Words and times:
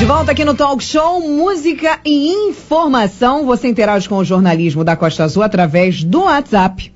De 0.00 0.06
volta 0.06 0.32
aqui 0.32 0.46
no 0.46 0.54
Talk 0.54 0.82
Show, 0.82 1.20
música 1.20 2.00
e 2.06 2.32
informação. 2.32 3.44
Você 3.44 3.68
interage 3.68 4.08
com 4.08 4.16
o 4.16 4.24
jornalismo 4.24 4.82
da 4.82 4.96
Costa 4.96 5.24
Azul 5.24 5.42
através 5.42 6.02
do 6.02 6.22
WhatsApp 6.22 6.90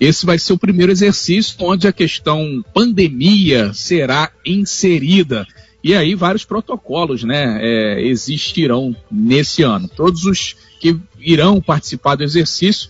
Esse 0.00 0.24
vai 0.24 0.38
ser 0.38 0.54
o 0.54 0.58
primeiro 0.58 0.90
exercício 0.90 1.54
onde 1.60 1.86
a 1.86 1.92
questão 1.92 2.64
pandemia 2.72 3.74
será 3.74 4.32
inserida. 4.46 5.46
E 5.84 5.94
aí 5.94 6.14
vários 6.14 6.44
protocolos, 6.44 7.22
né, 7.22 7.58
é, 7.60 8.02
existirão 8.02 8.96
nesse 9.10 9.62
ano. 9.62 9.88
Todos 9.88 10.24
os 10.24 10.56
que 10.80 10.98
irão 11.18 11.60
participar 11.60 12.16
do 12.16 12.24
exercício, 12.24 12.88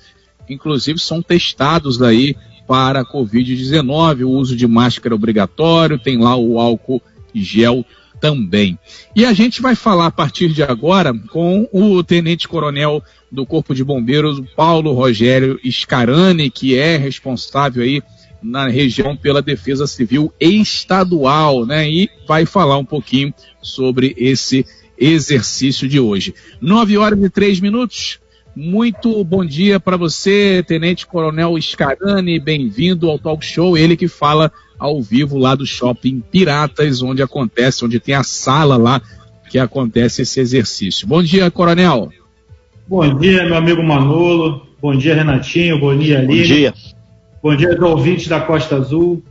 inclusive, 0.48 1.00
são 1.00 1.20
testados 1.20 2.00
aí 2.00 2.36
para 2.66 3.00
a 3.00 3.04
Covid-19, 3.04 4.24
o 4.24 4.30
uso 4.30 4.54
de 4.54 4.66
máscara 4.66 5.14
obrigatório, 5.14 5.98
tem 5.98 6.18
lá 6.18 6.36
o 6.36 6.60
álcool 6.60 7.02
gel 7.34 7.84
também. 8.20 8.78
E 9.16 9.24
a 9.24 9.32
gente 9.32 9.62
vai 9.62 9.74
falar 9.74 10.06
a 10.06 10.10
partir 10.10 10.48
de 10.48 10.62
agora 10.62 11.12
com 11.30 11.68
o 11.72 12.02
Tenente 12.04 12.46
Coronel 12.46 13.02
do 13.32 13.46
Corpo 13.46 13.74
de 13.74 13.82
Bombeiros, 13.82 14.42
Paulo 14.54 14.92
Rogério 14.92 15.58
Scarani, 15.70 16.50
que 16.50 16.76
é 16.76 16.96
responsável 16.96 17.82
aí 17.82 18.02
na 18.42 18.68
região 18.68 19.16
pela 19.16 19.42
Defesa 19.42 19.86
Civil 19.86 20.32
Estadual, 20.40 21.66
né? 21.66 21.88
E 21.88 22.10
vai 22.26 22.46
falar 22.46 22.78
um 22.78 22.84
pouquinho 22.84 23.32
sobre 23.62 24.14
esse 24.18 24.66
exercício 24.98 25.88
de 25.88 25.98
hoje. 25.98 26.34
Nove 26.60 26.96
horas 26.96 27.22
e 27.22 27.30
três 27.30 27.60
minutos. 27.60 28.18
Muito 28.54 29.22
bom 29.24 29.44
dia 29.44 29.78
para 29.78 29.96
você, 29.96 30.62
Tenente 30.66 31.06
Coronel 31.06 31.60
Scarani, 31.60 32.38
bem-vindo 32.40 33.08
ao 33.08 33.18
Talk 33.18 33.44
Show. 33.44 33.78
Ele 33.78 33.96
que 33.96 34.08
fala 34.08 34.52
ao 34.80 35.00
vivo 35.02 35.36
lá 35.36 35.54
do 35.54 35.66
Shopping 35.66 36.20
Piratas, 36.32 37.02
onde 37.02 37.22
acontece, 37.22 37.84
onde 37.84 38.00
tem 38.00 38.14
a 38.14 38.24
sala 38.24 38.78
lá 38.78 39.00
que 39.50 39.58
acontece 39.58 40.22
esse 40.22 40.40
exercício. 40.40 41.06
Bom 41.06 41.22
dia, 41.22 41.50
Coronel. 41.50 42.10
Bom 42.88 43.18
dia, 43.18 43.44
meu 43.44 43.56
amigo 43.56 43.82
Manolo. 43.82 44.66
Bom 44.80 44.96
dia, 44.96 45.14
Renatinho. 45.14 45.78
Bom 45.78 45.96
dia, 45.96 46.20
Aline. 46.20 46.38
Bom 46.38 46.46
dia. 46.46 46.74
Bom 47.42 47.56
dia 47.56 47.72
aos 47.72 47.80
ouvintes 47.80 48.26
da 48.28 48.40
Costa 48.40 48.76
Azul. 48.76 49.22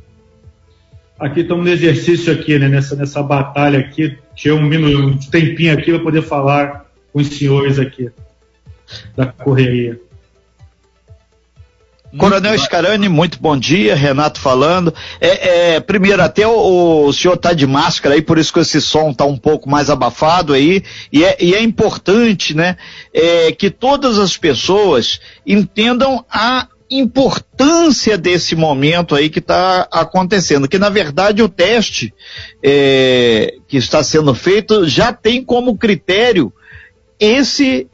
Aqui 1.19 1.41
estamos 1.41 1.65
no 1.65 1.71
exercício 1.71 2.31
aqui, 2.31 2.57
né, 2.59 2.69
nessa, 2.69 2.95
nessa 2.95 3.23
batalha 3.23 3.79
aqui. 3.79 4.17
Tinha 4.35 4.55
um, 4.55 4.65
um 4.65 5.17
tempinho 5.17 5.73
aqui 5.73 5.91
para 5.91 5.99
poder 5.99 6.21
falar 6.21 6.85
com 7.11 7.19
os 7.19 7.27
senhores 7.27 7.79
aqui 7.79 8.09
da 9.17 9.25
correria. 9.25 9.99
Coronel 12.17 12.57
Scarani, 12.57 13.07
muito 13.07 13.39
bom 13.39 13.55
dia, 13.55 13.95
Renato 13.95 14.39
falando. 14.39 14.93
É, 15.21 15.75
é 15.75 15.79
primeiro, 15.79 16.23
até 16.23 16.47
o, 16.47 17.05
o 17.05 17.13
senhor 17.13 17.35
está 17.35 17.53
de 17.53 17.67
máscara 17.67 18.15
aí, 18.15 18.21
por 18.21 18.37
isso 18.37 18.51
que 18.51 18.59
esse 18.59 18.81
som 18.81 19.11
está 19.11 19.25
um 19.25 19.37
pouco 19.37 19.69
mais 19.69 19.89
abafado 19.89 20.53
aí, 20.53 20.83
e 21.11 21.23
é, 21.23 21.37
e 21.39 21.53
é 21.53 21.61
importante, 21.61 22.55
né, 22.55 22.77
é, 23.13 23.51
que 23.51 23.69
todas 23.69 24.17
as 24.17 24.35
pessoas 24.35 25.19
entendam 25.45 26.25
a 26.31 26.67
importância 26.89 28.17
desse 28.17 28.55
momento 28.55 29.13
aí 29.13 29.29
que 29.29 29.37
está 29.37 29.87
acontecendo, 29.91 30.67
que 30.67 30.79
na 30.79 30.89
verdade 30.89 31.43
o 31.43 31.49
teste 31.49 32.11
é, 32.63 33.53
que 33.67 33.77
está 33.77 34.03
sendo 34.03 34.33
feito 34.33 34.87
já 34.87 35.13
tem 35.13 35.43
como 35.43 35.77
critério 35.77 36.51
esse 37.19 37.87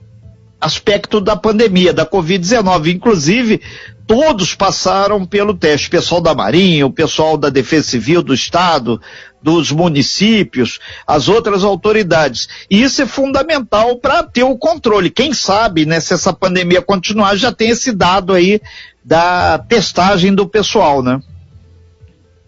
aspecto 0.65 1.19
da 1.19 1.35
pandemia, 1.35 1.93
da 1.93 2.05
Covid-19. 2.05 2.95
Inclusive, 2.95 3.61
todos 4.07 4.53
passaram 4.53 5.25
pelo 5.25 5.53
teste, 5.53 5.87
o 5.87 5.91
pessoal 5.91 6.21
da 6.21 6.33
Marinha, 6.33 6.85
o 6.85 6.91
pessoal 6.91 7.37
da 7.37 7.49
Defesa 7.49 7.89
Civil 7.89 8.21
do 8.21 8.33
Estado, 8.33 9.01
dos 9.41 9.71
municípios, 9.71 10.79
as 11.05 11.27
outras 11.27 11.63
autoridades. 11.63 12.47
E 12.69 12.81
isso 12.81 13.01
é 13.01 13.05
fundamental 13.05 13.97
para 13.97 14.23
ter 14.23 14.43
o 14.43 14.57
controle. 14.57 15.09
Quem 15.09 15.33
sabe, 15.33 15.85
né, 15.85 15.99
se 15.99 16.13
essa 16.13 16.33
pandemia 16.33 16.81
continuar, 16.81 17.35
já 17.35 17.51
tem 17.51 17.69
esse 17.69 17.91
dado 17.91 18.33
aí 18.33 18.59
da 19.03 19.59
testagem 19.59 20.33
do 20.33 20.47
pessoal, 20.47 21.03
né? 21.03 21.19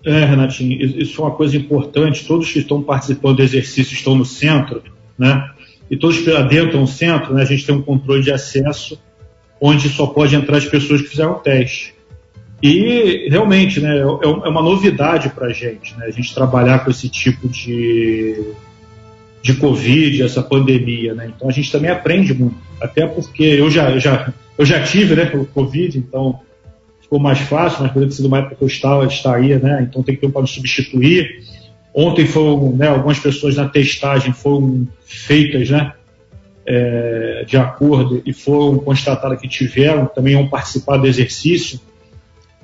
É, 0.05 0.25
Renatinho, 0.25 1.01
isso 1.01 1.21
é 1.21 1.25
uma 1.25 1.35
coisa 1.35 1.57
importante. 1.57 2.25
Todos 2.25 2.51
que 2.51 2.59
estão 2.59 2.81
participando 2.81 3.37
do 3.37 3.43
exercício 3.43 3.93
estão 3.93 4.15
no 4.15 4.25
centro, 4.25 4.81
né? 5.17 5.49
E 5.89 5.97
todos 5.97 6.19
que 6.19 6.31
adentram 6.31 6.83
o 6.83 6.87
centro, 6.87 7.33
né, 7.33 7.41
a 7.41 7.45
gente 7.45 7.65
tem 7.65 7.75
um 7.75 7.81
controle 7.81 8.21
de 8.21 8.31
acesso 8.31 8.99
onde 9.59 9.89
só 9.89 10.07
pode 10.07 10.35
entrar 10.35 10.57
as 10.57 10.65
pessoas 10.65 11.01
que 11.01 11.09
fizeram 11.09 11.33
o 11.33 11.39
teste. 11.39 11.97
E 12.61 13.27
realmente, 13.29 13.79
né, 13.79 13.97
é, 13.97 14.01
é 14.01 14.27
uma 14.49 14.61
novidade 14.61 15.29
para 15.29 15.47
a 15.47 15.53
gente, 15.53 15.95
né, 15.95 16.05
a 16.07 16.11
gente 16.11 16.33
trabalhar 16.33 16.83
com 16.83 16.89
esse 16.89 17.07
tipo 17.07 17.47
de, 17.47 18.51
de 19.43 19.53
Covid, 19.55 20.23
essa 20.23 20.41
pandemia, 20.41 21.13
né, 21.13 21.31
então 21.35 21.47
a 21.47 21.51
gente 21.51 21.71
também 21.71 21.91
aprende 21.91 22.33
muito, 22.33 22.57
até 22.81 23.05
porque 23.05 23.43
eu 23.43 23.69
já, 23.69 23.97
já, 23.99 24.33
eu 24.57 24.65
já 24.65 24.81
tive, 24.81 25.15
né, 25.15 25.31
o 25.35 25.45
Covid, 25.45 25.99
então 25.99 26.39
ficou 26.99 27.19
mais 27.19 27.39
fácil, 27.39 27.83
mas 27.83 27.91
poderia 27.91 28.09
ter 28.09 28.15
sido 28.15 28.27
uma 28.27 28.39
época 28.39 28.55
que 28.55 28.63
eu 28.63 28.67
estava, 28.67 29.05
estaria, 29.05 29.59
né, 29.59 29.85
então 29.87 30.01
tem 30.01 30.15
que 30.15 30.21
ter 30.21 30.27
um 30.27 30.31
para 30.31 30.41
me 30.41 30.47
substituir. 30.47 31.43
Ontem 31.93 32.25
foram, 32.25 32.75
né, 32.75 32.87
algumas 32.87 33.19
pessoas 33.19 33.55
na 33.55 33.69
testagem 33.69 34.33
foram 34.33 34.87
feitas, 35.05 35.69
né, 35.69 35.93
é, 36.67 37.45
de 37.47 37.55
acordo 37.55 38.21
e 38.25 38.33
foram 38.33 38.77
constatadas 38.77 39.39
que 39.39 39.47
tiveram, 39.47 40.05
também 40.05 40.35
vão 40.35 40.49
participar 40.49 40.97
do 40.97 41.07
exercício, 41.07 41.79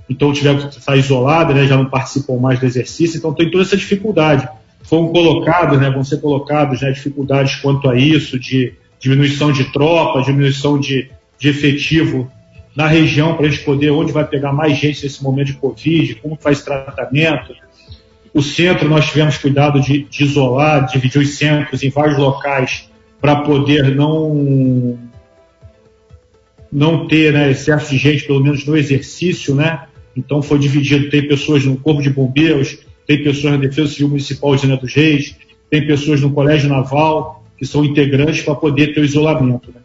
então 0.10 0.33
tiveram 0.33 0.68
que 0.68 0.78
estar 0.78 0.98
isoladas, 0.98 1.56
né, 1.56 1.66
já 1.66 1.78
não 1.78 1.86
participam 1.86 2.36
mais 2.36 2.60
do 2.60 2.66
exercício, 2.66 3.18
então 3.18 3.33
tem 3.33 3.50
toda 3.50 3.63
essa 3.63 3.78
dificuldade. 3.78 4.48
Foram 4.83 5.07
colocados, 5.07 5.80
né, 5.80 5.89
vão 5.89 6.04
ser 6.04 6.19
colocados 6.19 6.81
né, 6.81 6.92
dificuldades 6.92 7.56
quanto 7.56 7.89
a 7.89 7.95
isso, 7.95 8.38
de 8.38 8.74
diminuição 9.00 9.54
de 9.54 9.72
tropa, 9.72 10.22
diminuição 10.22 10.78
de, 10.78 11.10
de 11.39 11.48
efetivo 11.48 12.30
na 12.75 12.88
região 12.88 13.38
para 13.38 13.45
a 13.45 13.50
gente 13.50 13.63
poder, 13.63 13.92
onde 13.92 14.12
vai 14.12 14.28
pegar 14.28 14.51
mais 14.51 14.78
gente 14.78 15.01
nesse 15.01 15.24
momento 15.24 15.48
de 15.48 15.54
Covid, 15.54 16.16
como 16.16 16.36
faz 16.36 16.62
tratamento. 16.62 17.54
O 18.33 18.42
centro, 18.42 18.89
nós 18.89 19.06
tivemos 19.06 19.38
cuidado 19.38 19.80
de, 19.80 20.04
de 20.04 20.24
isolar, 20.24 20.88
dividir 20.88 21.22
os 21.22 21.38
centros 21.38 21.83
em 21.83 21.89
vários 21.89 22.18
locais 22.18 22.89
para 23.24 23.38
poder 23.38 23.96
não 23.96 25.00
não 26.70 27.08
ter 27.08 27.31
né, 27.31 27.52
excesso 27.52 27.92
de 27.92 27.98
gente, 27.98 28.25
pelo 28.25 28.44
menos 28.44 28.66
no 28.66 28.75
exercício, 28.75 29.56
né? 29.56 29.86
Então 30.14 30.42
foi 30.42 30.60
dividido, 30.60 31.10
tem 31.10 31.25
pessoas 31.25 31.64
no 31.64 31.78
Corpo 31.78 32.02
de 32.02 32.10
Bombeiros, 32.10 32.80
tem 33.08 33.24
pessoas 33.24 33.54
na 33.54 33.60
Defesa 33.60 33.94
Civil 33.94 34.10
Municipal 34.10 34.54
de 34.58 34.68
dos 34.75 34.94
Reis, 34.94 35.38
tem 35.70 35.88
pessoas 35.88 36.20
no 36.20 36.34
Colégio 36.34 36.68
Naval, 36.68 37.46
que 37.58 37.66
são 37.66 37.86
integrantes 37.86 38.42
para 38.42 38.56
poder 38.56 38.94
ter 38.94 39.00
o 39.00 39.06
isolamento. 39.06 39.72
Né? 39.74 39.80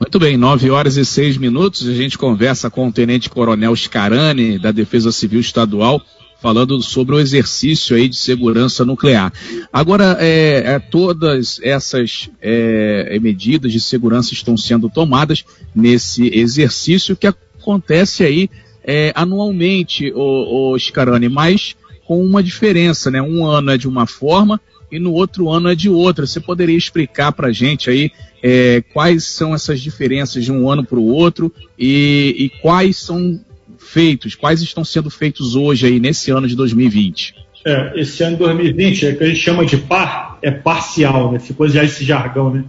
Muito 0.00 0.18
bem, 0.18 0.36
nove 0.36 0.68
horas 0.68 0.96
e 0.96 1.04
seis 1.04 1.36
minutos. 1.36 1.86
A 1.86 1.94
gente 1.94 2.18
conversa 2.18 2.68
com 2.68 2.88
o 2.88 2.92
Tenente 2.92 3.30
Coronel 3.30 3.76
Scarani, 3.76 4.58
da 4.58 4.72
Defesa 4.72 5.12
Civil 5.12 5.38
Estadual, 5.38 6.02
falando 6.40 6.80
sobre 6.82 7.14
o 7.14 7.20
exercício 7.20 7.94
aí 7.96 8.08
de 8.08 8.16
segurança 8.16 8.84
nuclear. 8.84 9.32
Agora, 9.72 10.16
é, 10.18 10.62
é, 10.64 10.78
todas 10.78 11.60
essas 11.62 12.30
é, 12.40 13.18
medidas 13.20 13.72
de 13.72 13.80
segurança 13.80 14.32
estão 14.32 14.56
sendo 14.56 14.88
tomadas 14.88 15.44
nesse 15.74 16.28
exercício 16.34 17.16
que 17.16 17.26
acontece 17.26 18.24
aí 18.24 18.48
é, 18.82 19.12
anualmente, 19.14 20.10
o, 20.14 20.72
o 20.72 20.78
Scarani, 20.78 21.28
mas 21.28 21.76
com 22.06 22.24
uma 22.24 22.42
diferença, 22.42 23.10
né? 23.10 23.22
Um 23.22 23.46
ano 23.46 23.70
é 23.70 23.78
de 23.78 23.86
uma 23.86 24.06
forma 24.06 24.60
e 24.90 24.98
no 24.98 25.12
outro 25.12 25.48
ano 25.48 25.68
é 25.68 25.74
de 25.74 25.88
outra. 25.88 26.26
Você 26.26 26.40
poderia 26.40 26.76
explicar 26.76 27.32
para 27.32 27.48
a 27.48 27.52
gente 27.52 27.88
aí 27.88 28.10
é, 28.42 28.82
quais 28.92 29.24
são 29.24 29.54
essas 29.54 29.80
diferenças 29.80 30.44
de 30.44 30.50
um 30.50 30.68
ano 30.68 30.84
para 30.84 30.98
o 30.98 31.06
outro 31.06 31.52
e, 31.78 32.34
e, 32.36 32.48
quais 32.60 32.96
são 32.96 33.38
feitos, 33.80 34.34
quais 34.34 34.62
estão 34.62 34.84
sendo 34.84 35.10
feitos 35.10 35.56
hoje 35.56 35.86
aí 35.86 35.98
nesse 35.98 36.30
ano 36.30 36.46
de 36.46 36.54
2020? 36.54 37.34
É, 37.66 38.00
esse 38.00 38.22
ano 38.22 38.36
de 38.36 38.44
2020 38.44 39.06
é 39.06 39.14
que 39.14 39.24
a 39.24 39.26
gente 39.26 39.40
chama 39.40 39.64
de 39.64 39.76
par, 39.76 40.38
é 40.42 40.50
parcial, 40.50 41.32
né? 41.32 41.38
Ficou 41.38 41.68
já 41.68 41.82
esse 41.82 42.04
jargão, 42.04 42.50
né? 42.52 42.64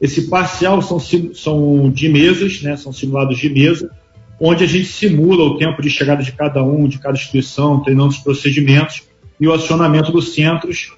Esse 0.00 0.28
parcial 0.28 0.82
são, 0.82 1.00
são 1.00 1.90
de 1.90 2.08
mesas, 2.08 2.60
né? 2.62 2.76
São 2.76 2.92
simulados 2.92 3.38
de 3.38 3.48
mesa, 3.48 3.90
onde 4.38 4.62
a 4.62 4.66
gente 4.66 4.86
simula 4.86 5.44
o 5.44 5.56
tempo 5.56 5.80
de 5.80 5.88
chegada 5.88 6.22
de 6.22 6.32
cada 6.32 6.62
um, 6.62 6.86
de 6.86 6.98
cada 6.98 7.16
instituição, 7.16 7.82
treinando 7.82 8.10
os 8.10 8.18
procedimentos 8.18 9.02
e 9.40 9.48
o 9.48 9.52
acionamento 9.52 10.12
dos 10.12 10.34
centros 10.34 10.92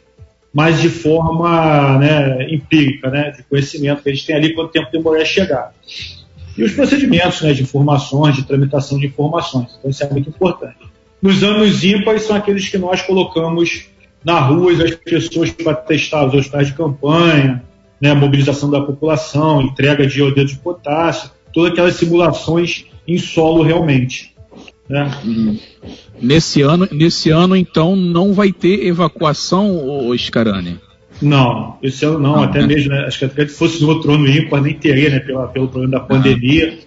mas 0.53 0.81
de 0.81 0.89
forma 0.89 1.99
né, 1.99 2.53
empírica, 2.53 3.11
né, 3.11 3.31
de 3.31 3.43
conhecimento 3.45 4.03
que 4.03 4.09
a 4.09 4.15
gente 4.15 4.27
tem 4.27 4.37
ali 4.37 4.55
quanto 4.55 4.73
tempo 4.73 4.91
demora 4.91 5.23
a 5.23 5.25
chegar. 5.25 5.73
E 6.59 6.65
os 6.65 6.73
procedimentos 6.73 7.41
né, 7.41 7.53
de 7.53 7.63
informações, 7.63 8.35
de 8.35 8.43
tramitação 8.43 8.99
de 8.99 9.07
informações. 9.07 9.77
Então 9.79 9.91
isso 9.91 10.03
é 10.03 10.11
muito 10.11 10.29
importante. 10.29 10.77
Nos 11.23 11.45
anos 11.45 11.85
ímpares 11.85 12.23
são 12.23 12.35
aqueles 12.35 12.69
que 12.69 12.77
nós 12.77 13.01
colocamos 13.01 13.87
na 14.25 14.41
rua 14.41 14.73
as 14.73 14.95
pessoas 14.97 15.53
para 15.53 15.75
testar 15.75 16.27
os 16.27 16.35
hospitais 16.35 16.67
de 16.67 16.75
campanha, 16.75 17.63
né, 18.01 18.13
mobilização 18.13 18.69
da 18.69 18.81
população, 18.81 19.63
entrega 19.63 20.05
de 20.05 20.19
iodeto 20.19 20.49
de 20.49 20.59
potássio, 20.59 21.31
todas 21.53 21.73
aquelas 21.73 21.95
simulações 21.95 22.87
em 23.07 23.19
solo 23.19 23.63
realmente. 23.63 24.35
Né? 24.89 25.11
Uhum. 25.25 25.59
Nesse 26.21 26.63
ano, 26.63 26.89
nesse 26.91 27.31
ano, 27.31 27.55
então, 27.55 27.95
não 27.95 28.33
vai 28.33 28.53
ter 28.53 28.85
evacuação, 28.85 30.11
Scarani? 30.19 30.81
Não, 31.21 31.79
esse 31.83 32.05
ano 32.05 32.19
não, 32.19 32.37
não 32.37 32.43
até 32.45 32.61
né? 32.61 32.67
mesmo, 32.67 32.91
né, 32.91 33.05
acho 33.07 33.19
que 33.19 33.25
até 33.25 33.47
se 33.47 33.55
fosse 33.55 33.83
no 33.83 33.89
outro 33.89 34.13
ano 34.13 34.29
ímpar 34.29 34.63
nem 34.63 34.75
teria, 34.75 35.11
né, 35.11 35.19
pela, 35.19 35.49
pelo 35.49 35.69
problema 35.69 35.99
da 35.99 36.01
pandemia, 36.01 36.79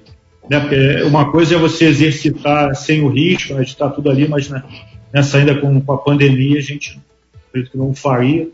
ah. 0.44 0.48
né, 0.50 0.60
porque 0.60 1.04
uma 1.04 1.31
coisa 1.31 1.56
é 1.56 1.57
você 1.57 1.86
exercitar 1.86 2.74
sem 2.75 3.01
o 3.01 3.10
risco, 3.10 3.54
né, 3.54 3.63
de 3.63 3.69
estar 3.69 3.89
tudo 3.89 4.10
ali, 4.10 4.28
mas 4.28 4.50
né, 4.50 4.63
nessa 5.13 5.38
ainda 5.38 5.56
com, 5.56 5.81
com 5.81 5.94
a 5.94 5.98
pandemia 5.98 6.60
a 6.60 6.62
gente 6.62 7.00
acredito 7.50 7.72
que 7.72 7.78
não 7.78 7.94
faria, 7.94 8.48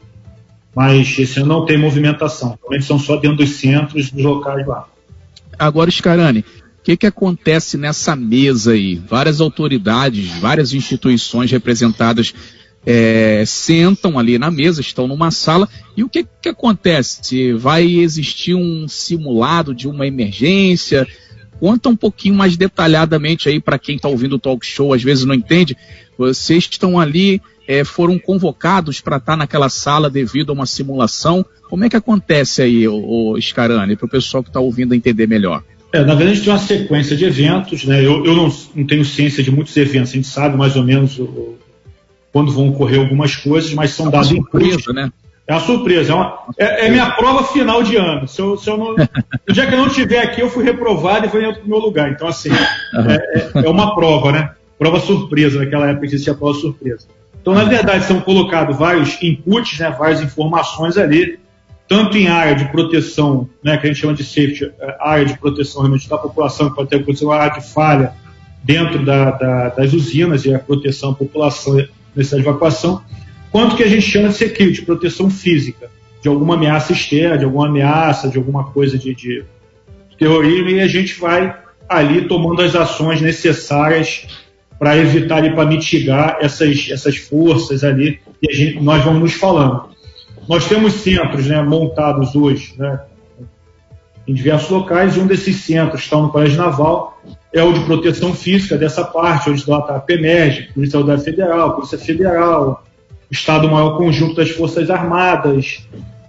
mas 0.76 1.18
esse 1.20 1.40
ano 1.40 1.50
não 1.50 1.66
tem 1.66 1.78
movimentação, 1.78 2.58
realmente 2.60 2.86
são 2.86 2.98
só 2.98 3.18
dentro 3.18 3.38
dos 3.38 3.52
centros, 3.52 4.10
dos 4.10 4.24
locais 4.24 4.66
lá. 4.66 4.88
Agora, 5.60 5.90
Scarani, 5.90 6.44
que, 6.88 6.96
que 6.96 7.06
acontece 7.06 7.78
nessa 7.78 8.16
mesa 8.16 8.72
aí? 8.72 8.96
Várias 8.96 9.42
autoridades, 9.42 10.30
várias 10.40 10.72
instituições 10.72 11.52
representadas 11.52 12.34
é, 12.90 13.44
sentam 13.46 14.18
ali 14.18 14.40
na 14.40 14.50
mesa, 14.50 14.80
estão 14.80 15.10
numa 15.10 15.30
sala, 15.30 15.68
e 15.98 16.06
o 16.06 16.10
que, 16.10 16.26
que 16.42 16.48
acontece? 16.48 17.52
Vai 17.52 17.86
existir 17.86 18.56
um 18.56 18.88
simulado 18.88 19.76
de 19.76 19.90
uma 19.90 20.08
emergência? 20.08 21.06
Conta 21.60 21.90
um 21.90 21.98
pouquinho 21.98 22.36
mais 22.36 22.56
detalhadamente 22.56 23.50
aí 23.50 23.60
para 23.60 23.78
quem 23.78 23.98
está 23.98 24.08
ouvindo 24.08 24.38
o 24.38 24.40
talk 24.40 24.66
show, 24.66 24.94
às 24.94 25.04
vezes 25.04 25.26
não 25.26 25.36
entende. 25.36 25.76
Vocês 26.18 26.64
estão 26.72 26.98
ali, 26.98 27.42
é, 27.68 27.84
foram 27.84 28.18
convocados 28.18 29.02
para 29.02 29.18
estar 29.18 29.34
tá 29.34 29.38
naquela 29.38 29.68
sala 29.68 30.10
devido 30.10 30.52
a 30.52 30.54
uma 30.54 30.66
simulação. 30.66 31.46
Como 31.70 31.84
é 31.84 31.90
que 31.90 31.98
acontece 31.98 32.62
aí, 32.62 32.88
o, 32.88 33.34
o 33.34 33.42
Scarani, 33.42 33.98
para 33.98 34.06
o 34.06 34.10
pessoal 34.10 34.42
que 34.42 34.50
está 34.50 34.62
ouvindo 34.62 34.96
entender 34.96 35.28
melhor? 35.28 35.62
É, 35.92 36.06
na 36.06 36.16
verdade, 36.16 36.40
tem 36.40 36.54
uma 36.54 36.60
sequência 36.60 37.18
de 37.18 37.26
eventos, 37.26 37.84
né? 37.84 38.00
Eu, 38.00 38.24
eu 38.26 38.34
não, 38.34 38.54
não, 38.76 38.86
tenho 38.86 39.04
ciência 39.04 39.44
de 39.44 39.52
muitos 39.52 39.76
eventos, 39.76 40.12
a 40.12 40.16
gente 40.16 40.28
sabe 40.28 40.56
mais 40.56 40.76
ou 40.78 40.84
menos 40.84 41.18
o, 41.20 41.58
quando 42.38 42.52
vão 42.52 42.70
ocorrer 42.70 43.00
algumas 43.00 43.36
coisas, 43.36 43.74
mas 43.74 43.96
são 43.96 44.10
é 44.10 44.12
dados 44.12 44.28
surpresa, 44.28 44.94
né? 44.94 45.12
É 45.48 45.54
uma 45.54 45.60
surpresa, 45.60 46.12
é, 46.12 46.16
uma, 46.16 46.38
é, 46.56 46.86
é, 46.86 46.90
minha 46.92 47.10
prova 47.10 47.44
final 47.46 47.82
de 47.82 47.96
ano. 47.96 48.28
Se 48.28 48.40
eu, 48.40 48.56
se 48.56 48.70
eu 48.70 48.78
não, 48.78 48.94
no 48.94 49.54
dia 49.56 49.66
que 49.66 49.74
eu 49.74 49.80
não 49.80 49.88
estiver 49.88 50.20
aqui, 50.20 50.40
eu 50.40 50.48
fui 50.48 50.64
reprovado 50.64 51.26
e 51.26 51.30
venho 51.30 51.52
para 51.52 51.64
o 51.64 51.68
meu 51.68 51.80
lugar. 51.80 52.12
Então, 52.12 52.28
assim, 52.28 52.52
é, 52.52 53.16
é, 53.16 53.66
é, 53.66 53.68
uma 53.68 53.96
prova, 53.96 54.32
né? 54.32 54.52
Prova 54.78 55.00
surpresa, 55.00 55.58
naquela 55.58 55.90
época 55.90 56.06
existia 56.06 56.36
prova 56.36 56.54
surpresa. 56.60 57.08
Então, 57.42 57.56
na 57.56 57.64
verdade, 57.64 58.06
são 58.06 58.22
colocados 58.22 58.78
vários 58.78 59.20
inputs, 59.24 59.80
né, 59.80 59.90
várias 59.98 60.22
informações 60.22 60.96
ali, 60.96 61.40
tanto 61.88 62.20
em 62.20 62.28
área 62.28 62.54
de 62.54 62.72
proteção, 62.72 63.50
né, 63.64 63.78
que 63.78 63.88
a 63.88 63.90
gente 63.90 64.00
chama 64.00 64.14
de 64.14 64.24
safety, 64.24 64.72
é, 64.80 64.98
área 65.00 65.26
de 65.26 65.36
proteção 65.40 65.82
realmente 65.82 66.08
da 66.08 66.20
população, 66.20 66.70
que 66.70 66.76
pode 66.76 66.90
ter 66.90 66.98
acontecido 66.98 67.30
uma 67.30 67.38
área 67.38 67.60
de 67.60 67.68
falha 67.68 68.14
dentro 68.64 69.04
da, 69.04 69.32
da, 69.32 69.70
das 69.70 69.92
usinas 69.92 70.46
e 70.46 70.54
a 70.54 70.60
proteção 70.60 71.14
da 71.14 71.18
população, 71.18 71.80
necessidade 72.18 72.44
de 72.44 72.50
evacuação, 72.50 73.02
quanto 73.52 73.76
que 73.76 73.84
a 73.84 73.88
gente 73.88 74.04
chama 74.04 74.30
de 74.30 74.36
security, 74.36 74.82
proteção 74.82 75.30
física, 75.30 75.90
de 76.22 76.28
alguma 76.28 76.56
ameaça 76.56 76.94
externa, 76.94 77.38
de 77.38 77.46
alguma 77.46 77.68
ameaça, 77.68 78.28
de 78.28 78.38
alguma 78.38 78.66
coisa 78.66 78.98
de, 78.98 79.14
de 79.14 79.46
terrorismo, 80.18 80.70
e 80.70 80.82
a 80.82 80.88
gente 80.88 81.20
vai 81.20 81.56
ali 81.88 82.28
tomando 82.28 82.62
as 82.62 82.76
ações 82.76 83.22
necessárias 83.22 84.28
para 84.78 84.98
evitar 84.98 85.44
e 85.46 85.54
para 85.54 85.66
mitigar 85.66 86.38
essas, 86.42 86.90
essas 86.92 87.18
forças 87.18 87.84
ali, 87.84 88.20
e 88.42 88.52
a 88.52 88.56
gente, 88.56 88.80
nós 88.80 89.04
vamos 89.04 89.22
nos 89.22 89.34
falando. 89.34 89.90
Nós 90.48 90.68
temos 90.68 90.94
centros 90.94 91.48
né, 91.48 91.62
montados 91.62 92.36
hoje 92.36 92.74
né, 92.78 93.02
em 94.28 94.34
diversos 94.34 94.70
locais, 94.70 95.16
e 95.16 95.20
um 95.20 95.28
desses 95.28 95.58
centros 95.58 96.04
está 96.04 96.18
no 96.18 96.30
Colégio 96.30 96.58
Naval, 96.58 97.22
é 97.60 97.64
o 97.64 97.74
de 97.74 97.82
proteção 97.82 98.34
física 98.34 98.78
dessa 98.78 99.04
parte, 99.04 99.50
onde 99.50 99.60
está 99.60 99.78
a 99.78 100.00
PEMERG, 100.00 100.74
Polícia 100.74 101.00
Federal 101.18 101.76
Polícia 101.76 101.98
Federal, 101.98 102.84
Estado 103.30 103.70
Maior 103.70 103.98
Conjunto 103.98 104.36
das 104.36 104.50
Forças 104.50 104.90
Armadas, 104.90 105.80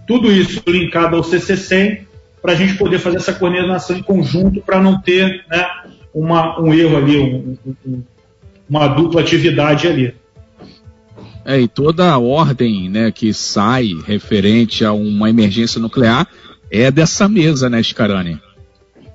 tudo 0.06 0.32
isso 0.32 0.62
linkado 0.66 1.16
ao 1.16 1.22
CC100, 1.22 2.00
para 2.40 2.52
a 2.52 2.54
gente 2.54 2.74
poder 2.74 2.98
fazer 2.98 3.18
essa 3.18 3.32
coordenação 3.32 3.96
em 3.96 4.02
conjunto, 4.02 4.60
para 4.62 4.80
não 4.80 5.00
ter 5.00 5.44
né, 5.50 5.66
uma, 6.14 6.60
um 6.60 6.72
erro 6.72 6.96
ali, 6.96 7.18
um, 7.18 7.56
um, 7.86 8.02
uma 8.68 8.86
dupla 8.88 9.20
atividade 9.20 9.86
ali. 9.86 10.14
É, 11.44 11.60
e 11.60 11.68
toda 11.68 12.10
a 12.10 12.18
ordem 12.18 12.88
né, 12.88 13.10
que 13.10 13.32
sai 13.32 13.90
referente 14.06 14.84
a 14.84 14.92
uma 14.92 15.30
emergência 15.30 15.80
nuclear 15.80 16.26
é 16.70 16.90
dessa 16.90 17.28
mesa, 17.28 17.68
né, 17.68 17.82
Scarani? 17.82 18.38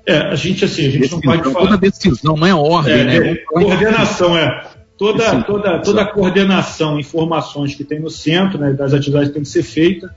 É, 0.06 0.18
a 0.18 0.34
gente 0.34 0.64
assim, 0.64 0.82
a 0.82 0.90
gente 0.90 1.00
decisão, 1.00 1.20
não 1.24 1.32
pode 1.32 1.52
falar. 1.52 1.66
Toda 1.66 1.78
decisão, 1.78 2.36
não 2.36 2.46
é 2.46 2.54
ordem, 2.54 2.94
é, 2.94 3.04
né? 3.04 3.16
É, 3.16 3.34
coordenação, 3.36 4.36
é. 4.36 4.64
Toda, 4.96 5.42
toda, 5.42 5.78
toda 5.80 6.02
a 6.02 6.06
coordenação, 6.06 7.00
informações 7.00 7.74
que 7.74 7.82
tem 7.82 7.98
no 7.98 8.10
centro, 8.10 8.58
né, 8.58 8.72
das 8.72 8.94
atividades 8.94 9.28
que 9.28 9.34
tem 9.34 9.42
que 9.42 9.48
ser 9.48 9.64
feita, 9.64 10.14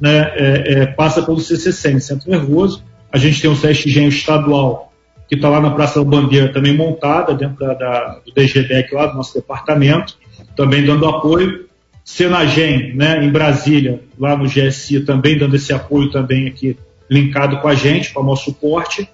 né, 0.00 0.32
é, 0.36 0.64
é, 0.66 0.86
passa 0.86 1.22
pelo 1.22 1.40
CCC, 1.40 1.98
Centro 2.00 2.30
Nervoso. 2.30 2.84
A 3.10 3.18
gente 3.18 3.42
tem 3.42 3.50
um 3.50 3.56
CSG 3.56 4.06
estadual 4.06 4.92
que 5.28 5.34
está 5.34 5.48
lá 5.48 5.60
na 5.60 5.70
Praça 5.70 5.98
da 5.98 6.08
Bandeira, 6.08 6.52
também 6.52 6.76
montada 6.76 7.34
dentro 7.34 7.58
da, 7.58 7.74
da, 7.74 8.20
do 8.24 8.32
DGDEC 8.32 8.94
lá, 8.94 9.06
do 9.06 9.16
nosso 9.16 9.34
departamento 9.34 10.16
também 10.56 10.84
dando 10.84 11.06
apoio. 11.06 11.66
Senagem, 12.04 12.94
né, 12.94 13.24
em 13.24 13.30
Brasília, 13.30 14.02
lá 14.18 14.36
no 14.36 14.44
GSI, 14.44 15.00
também 15.00 15.38
dando 15.38 15.54
esse 15.54 15.72
apoio 15.72 16.10
também 16.10 16.48
aqui, 16.48 16.76
linkado 17.08 17.58
com 17.58 17.68
a 17.68 17.74
gente, 17.74 18.12
para 18.12 18.22
o 18.22 18.26
nosso 18.26 18.46
suporte. 18.46 19.08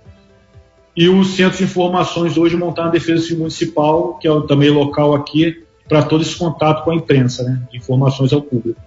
E 0.98 1.08
o 1.08 1.22
Centro 1.22 1.58
de 1.58 1.62
Informações 1.62 2.36
hoje 2.36 2.56
montar 2.56 2.86
na 2.86 2.90
Defesa 2.90 3.22
Civil 3.22 3.38
Municipal, 3.38 4.18
que 4.18 4.26
é 4.26 4.40
também 4.48 4.68
local 4.68 5.14
aqui, 5.14 5.62
para 5.88 6.02
todo 6.02 6.22
esse 6.22 6.34
contato 6.34 6.82
com 6.82 6.90
a 6.90 6.96
imprensa, 6.96 7.44
né, 7.44 7.62
de 7.70 7.78
informações 7.78 8.32
ao 8.32 8.42
público. 8.42 8.80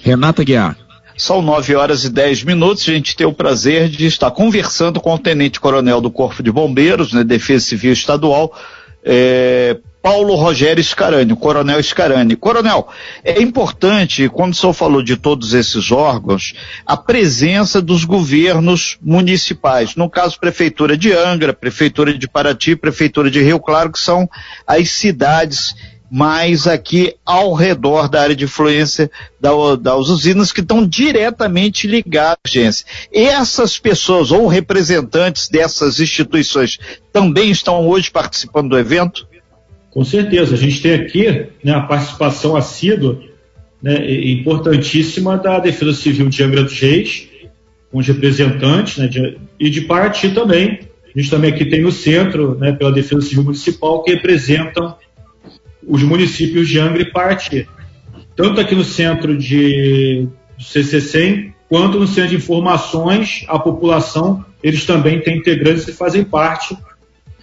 Renata 0.00 0.44
Guiar. 0.44 0.78
São 1.16 1.42
nove 1.42 1.74
horas 1.74 2.04
e 2.04 2.10
dez 2.10 2.44
minutos. 2.44 2.88
A 2.88 2.92
gente 2.92 3.16
tem 3.16 3.26
o 3.26 3.32
prazer 3.32 3.88
de 3.88 4.06
estar 4.06 4.30
conversando 4.30 5.00
com 5.00 5.12
o 5.12 5.18
Tenente 5.18 5.58
Coronel 5.58 6.00
do 6.00 6.12
Corpo 6.12 6.44
de 6.44 6.52
Bombeiros, 6.52 7.12
né, 7.12 7.24
Defesa 7.24 7.66
Civil 7.66 7.92
Estadual, 7.92 8.56
é, 9.02 9.76
Paulo 10.04 10.34
Rogério 10.34 10.84
Scarani, 10.84 11.34
Coronel 11.34 11.82
Scarani. 11.82 12.36
Coronel, 12.36 12.88
é 13.24 13.40
importante, 13.40 14.28
quando 14.28 14.52
o 14.52 14.54
senhor 14.54 14.74
falou 14.74 15.02
de 15.02 15.16
todos 15.16 15.54
esses 15.54 15.90
órgãos, 15.90 16.52
a 16.84 16.94
presença 16.94 17.80
dos 17.80 18.04
governos 18.04 18.98
municipais, 19.00 19.96
no 19.96 20.10
caso 20.10 20.38
Prefeitura 20.38 20.94
de 20.94 21.10
Angra, 21.10 21.54
Prefeitura 21.54 22.12
de 22.12 22.28
Paraty, 22.28 22.76
Prefeitura 22.76 23.30
de 23.30 23.40
Rio 23.40 23.58
Claro, 23.58 23.90
que 23.90 23.98
são 23.98 24.28
as 24.66 24.90
cidades 24.90 25.74
mas 26.10 26.68
aqui 26.68 27.16
ao 27.24 27.54
redor 27.54 28.08
da 28.08 28.20
área 28.20 28.36
de 28.36 28.44
influência 28.44 29.10
da, 29.40 29.50
das 29.74 30.08
usinas 30.08 30.52
que 30.52 30.60
estão 30.60 30.86
diretamente 30.86 31.88
ligadas 31.88 32.36
à 32.44 32.48
agência. 32.48 32.86
Essas 33.10 33.78
pessoas 33.78 34.30
ou 34.30 34.46
representantes 34.46 35.48
dessas 35.48 35.98
instituições 35.98 36.78
também 37.10 37.50
estão 37.50 37.88
hoje 37.88 38.10
participando 38.10 38.68
do 38.68 38.78
evento? 38.78 39.26
Com 39.94 40.04
certeza. 40.04 40.54
A 40.54 40.58
gente 40.58 40.82
tem 40.82 40.92
aqui 40.92 41.46
né, 41.62 41.72
a 41.72 41.80
participação 41.80 42.56
assídua, 42.56 43.22
né, 43.80 44.12
importantíssima 44.32 45.38
da 45.38 45.60
Defesa 45.60 45.92
Civil 45.92 46.28
de 46.28 46.42
Angra 46.42 46.64
dos 46.64 46.78
Reis, 46.80 47.28
com 47.92 47.98
os 47.98 48.06
representantes, 48.06 48.98
né, 48.98 49.06
de, 49.06 49.38
e 49.58 49.70
de 49.70 49.82
Paraty 49.82 50.30
também. 50.30 50.80
A 51.14 51.18
gente 51.18 51.30
também 51.30 51.52
aqui 51.52 51.64
tem 51.64 51.80
no 51.80 51.92
centro, 51.92 52.56
né, 52.58 52.72
pela 52.72 52.90
Defesa 52.90 53.22
Civil 53.22 53.44
Municipal, 53.44 54.02
que 54.02 54.12
representam 54.12 54.96
os 55.86 56.02
municípios 56.02 56.68
de 56.68 56.80
Angra 56.80 57.02
e 57.02 57.10
Paraty. 57.12 57.68
Tanto 58.34 58.60
aqui 58.60 58.74
no 58.74 58.82
centro 58.82 59.38
de 59.38 60.26
do 60.58 60.64
CC100, 60.64 61.52
quanto 61.68 62.00
no 62.00 62.06
centro 62.06 62.30
de 62.30 62.36
informações, 62.36 63.44
a 63.48 63.58
população, 63.60 64.44
eles 64.62 64.84
também 64.84 65.20
têm 65.20 65.38
integrantes 65.38 65.86
e 65.86 65.92
fazem 65.92 66.24
parte 66.24 66.76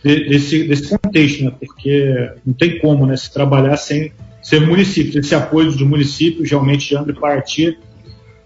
de, 0.03 0.29
desse, 0.29 0.63
desse 0.63 0.98
contexto, 0.98 1.43
né? 1.43 1.53
porque 1.60 2.31
não 2.46 2.53
tem 2.53 2.79
como 2.79 3.05
né, 3.05 3.15
se 3.15 3.31
trabalhar 3.31 3.77
sem 3.77 4.12
ser 4.41 4.62
município. 4.62 5.20
Esse 5.20 5.36
apoio 5.36 5.72
dos 5.72 5.81
municípios, 5.81 6.50
realmente 6.50 6.89
de 6.89 6.98
Angra 6.98 7.12
e 7.12 7.20
Paraty, 7.20 7.77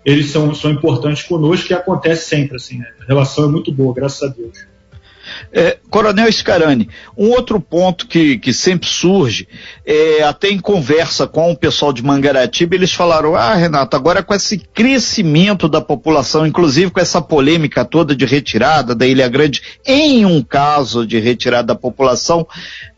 eles 0.04 0.28
são, 0.28 0.54
são 0.54 0.72
importantes 0.72 1.24
conosco 1.24 1.72
e 1.72 1.76
acontece 1.76 2.28
sempre. 2.30 2.58
Assim, 2.58 2.78
né? 2.78 2.88
A 3.02 3.06
relação 3.06 3.46
é 3.46 3.48
muito 3.48 3.72
boa, 3.72 3.94
graças 3.94 4.22
a 4.30 4.34
Deus. 4.34 4.68
É, 5.52 5.78
Coronel 5.90 6.32
Scarani, 6.32 6.90
um 7.18 7.30
outro 7.30 7.60
ponto 7.60 8.08
que, 8.08 8.38
que 8.38 8.54
sempre 8.54 8.88
surge, 8.88 9.48
é, 9.86 10.24
até 10.24 10.50
em 10.50 10.60
conversa 10.60 11.28
com 11.28 11.52
o 11.52 11.56
pessoal 11.56 11.94
de 11.94 12.04
Mangaratiba, 12.04 12.76
eles 12.76 12.94
falaram, 12.94 13.36
ah, 13.36 13.56
Renato, 13.56 13.96
agora 13.96 14.22
com 14.22 14.34
esse 14.34 14.58
crescimento 14.58 15.70
da 15.70 15.80
população, 15.80 16.46
inclusive 16.46 16.92
com 16.92 17.00
essa 17.00 17.22
polêmica 17.22 17.86
toda 17.86 18.16
de 18.16 18.26
retirada 18.26 18.94
da 18.94 19.08
Ilha 19.08 19.28
Grande, 19.30 19.62
em 19.86 20.26
um 20.26 20.42
caso 20.42 21.06
de 21.06 21.20
retirada 21.20 21.68
da 21.68 21.76
população, 21.76 22.48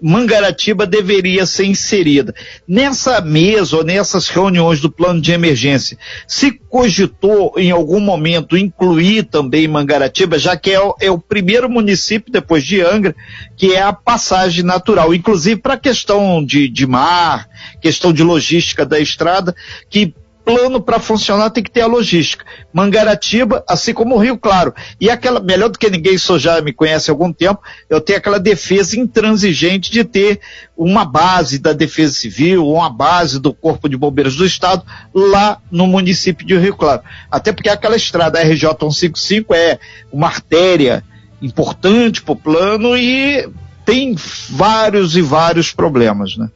Mangaratiba 0.01 0.85
deveria 0.85 1.45
ser 1.45 1.65
inserida. 1.65 2.33
Nessa 2.67 3.21
mesa 3.21 3.77
ou 3.77 3.83
nessas 3.83 4.27
reuniões 4.29 4.79
do 4.79 4.91
plano 4.91 5.21
de 5.21 5.31
emergência, 5.31 5.97
se 6.27 6.51
cogitou 6.51 7.53
em 7.57 7.71
algum 7.71 7.99
momento 7.99 8.57
incluir 8.57 9.23
também 9.23 9.67
Mangaratiba, 9.67 10.39
já 10.39 10.57
que 10.57 10.71
é 10.71 10.77
é 10.99 11.11
o 11.11 11.19
primeiro 11.19 11.69
município 11.69 12.16
depois 12.29 12.63
de 12.63 12.81
Angra, 12.81 13.15
que 13.55 13.73
é 13.73 13.81
a 13.81 13.93
passagem 13.93 14.63
natural, 14.63 15.13
inclusive 15.13 15.61
para 15.61 15.75
a 15.75 15.79
questão 15.79 16.43
de, 16.43 16.67
de 16.67 16.85
mar, 16.85 17.47
questão 17.81 18.13
de 18.13 18.23
logística 18.23 18.85
da 18.85 18.99
estrada, 18.99 19.55
que 19.89 20.13
plano 20.47 20.79
para 20.79 20.97
funcionar 20.97 21.49
tem 21.49 21.61
que 21.61 21.69
ter 21.69 21.81
a 21.81 21.87
logística. 21.87 22.45
Mangaratiba, 22.71 23.65
assim 23.67 23.93
como 23.93 24.15
o 24.15 24.17
Rio 24.17 24.37
Claro. 24.37 24.73
E 24.99 25.09
aquela, 25.09 25.41
melhor 25.41 25.67
do 25.67 25.77
que 25.77 25.89
ninguém, 25.89 26.13
isso 26.15 26.39
já 26.39 26.61
me 26.61 26.71
conhece 26.71 27.11
há 27.11 27.13
algum 27.13 27.33
tempo, 27.33 27.59
eu 27.89 27.99
tenho 27.99 28.17
aquela 28.17 28.39
defesa 28.39 28.97
intransigente 28.97 29.91
de 29.91 30.05
ter 30.05 30.39
uma 30.77 31.03
base 31.03 31.59
da 31.59 31.73
Defesa 31.73 32.13
Civil, 32.13 32.65
uma 32.65 32.89
base 32.89 33.41
do 33.41 33.53
Corpo 33.53 33.89
de 33.89 33.97
Bombeiros 33.97 34.37
do 34.37 34.45
Estado 34.45 34.85
lá 35.13 35.59
no 35.69 35.85
município 35.85 36.47
de 36.47 36.57
Rio 36.57 36.77
Claro. 36.77 37.01
Até 37.29 37.51
porque 37.51 37.67
aquela 37.67 37.97
estrada 37.97 38.41
RJ 38.41 38.69
155 38.69 39.53
é 39.53 39.77
uma 40.13 40.27
artéria 40.27 41.03
importante 41.41 42.21
para 42.21 42.33
o 42.33 42.35
plano 42.35 42.97
e 42.97 43.49
tem 43.85 44.15
vários 44.49 45.15
e 45.15 45.21
vários 45.21 45.71
problemas, 45.71 46.35
né? 46.37 46.49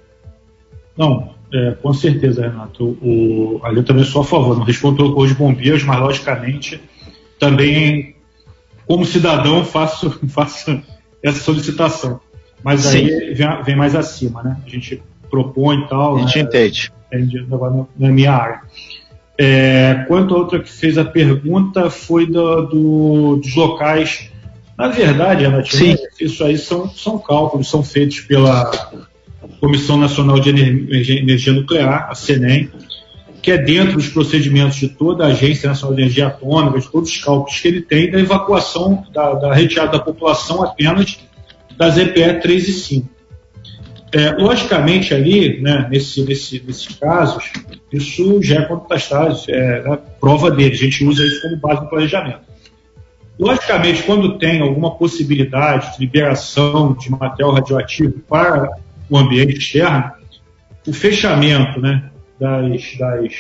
Não, 0.98 1.34
é, 1.54 1.72
com 1.82 1.94
certeza, 1.94 2.42
Renato. 2.42 2.98
O, 3.02 3.60
ali 3.64 3.78
eu 3.78 3.84
também 3.84 4.04
sou 4.04 4.22
a 4.22 4.26
favor. 4.26 4.58
Não 4.58 4.64
respondo 4.64 5.14
Corpo 5.14 5.28
de 5.28 5.34
Bombeiros, 5.34 5.84
mas 5.84 6.00
logicamente 6.00 6.82
também, 7.40 8.16
como 8.86 9.06
cidadão, 9.06 9.64
faço, 9.66 10.20
faço 10.30 10.82
essa 11.22 11.40
solicitação. 11.40 12.20
Mas 12.64 12.82
Sim. 12.82 12.98
aí 12.98 13.34
vem, 13.34 13.64
vem, 13.64 13.76
mais 13.76 13.96
acima, 13.96 14.44
né? 14.44 14.58
A 14.66 14.70
gente 14.70 15.02
propõe 15.30 15.80
e 15.80 15.88
tal. 15.88 16.18
A 16.18 16.22
gente 16.22 16.38
né? 16.38 16.44
entende. 16.44 16.94
É, 17.12 17.18
agora 17.52 17.74
não 17.74 18.08
é 18.08 18.12
minha 18.12 18.34
área. 18.34 18.62
É, 19.38 20.06
quanto 20.08 20.36
a 20.36 20.38
outra 20.38 20.60
que 20.60 20.72
fez 20.72 20.98
a 20.98 21.06
pergunta 21.06 21.90
foi 21.90 22.28
do, 22.28 22.62
do 22.68 23.36
dos 23.38 23.56
locais 23.56 24.31
na 24.82 24.88
verdade, 24.88 25.44
Renatinho, 25.44 25.96
isso 26.20 26.44
aí 26.44 26.58
são, 26.58 26.90
são 26.90 27.20
cálculos, 27.20 27.70
são 27.70 27.84
feitos 27.84 28.22
pela 28.22 28.72
Comissão 29.60 29.96
Nacional 29.96 30.40
de 30.40 30.50
Energia, 30.50 31.54
Nuclear, 31.54 32.10
a 32.10 32.16
CENEM, 32.16 32.72
que 33.44 33.52
é 33.52 33.60
dentro 33.60 33.94
dos 33.94 34.08
procedimentos 34.08 34.78
de 34.78 34.90
toda 34.90 35.24
a 35.24 35.28
Agência 35.28 35.70
Nacional 35.70 35.96
de 35.96 36.02
Energia 36.02 36.28
Atômica, 36.28 36.80
de 36.80 36.90
todos 36.90 37.12
os 37.12 37.24
cálculos 37.24 37.60
que 37.60 37.68
ele 37.68 37.82
tem 37.82 38.10
da 38.10 38.20
evacuação, 38.20 39.06
da, 39.14 39.36
da 39.36 39.54
retirada 39.54 39.92
da 39.92 40.00
população 40.00 40.64
apenas 40.64 41.20
das 41.78 42.00
EPE 42.00 42.42
3 42.42 42.68
e 42.68 42.74
5. 42.74 43.10
É, 44.14 44.32
logicamente, 44.32 45.14
ali, 45.14 45.62
né, 45.62 45.88
nesse, 45.92 46.24
nesse, 46.24 46.60
nesses 46.66 46.88
casos, 46.96 47.52
isso 47.94 48.42
já 48.42 48.62
é 48.62 48.66
contestado, 48.66 49.38
é 49.48 49.84
né, 49.84 50.00
prova 50.20 50.50
dele, 50.50 50.74
a 50.74 50.78
gente 50.78 51.06
usa 51.06 51.24
isso 51.24 51.40
como 51.44 51.58
base 51.58 51.82
do 51.82 51.88
planejamento. 51.88 52.51
Logicamente, 53.40 54.04
quando 54.04 54.38
tem 54.38 54.62
alguma 54.62 54.92
possibilidade 54.92 55.94
de 55.94 56.00
liberação 56.00 56.94
de 56.94 57.10
material 57.10 57.54
radioativo 57.54 58.20
para 58.28 58.70
o 59.10 59.18
ambiente 59.18 59.58
externo, 59.58 60.12
o 60.88 60.94
fechamento 60.94 61.80
né, 61.80 62.10
das, 62.40 62.98
das 62.98 63.34